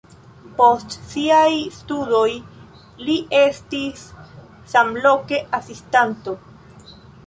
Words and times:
Post 0.61 0.95
siaj 1.11 1.51
studoj 1.75 2.31
li 3.05 3.19
estis 3.43 4.09
samloke 4.75 5.45
asistanto. 5.63 6.41